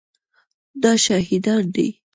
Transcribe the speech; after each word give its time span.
دا 0.81 0.91
شهیدان 1.05 1.63
دي 1.75 1.87